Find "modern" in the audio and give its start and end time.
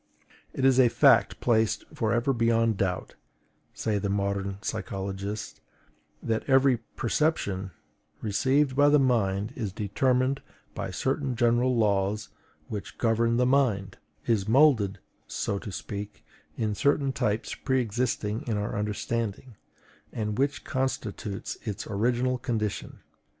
4.09-4.57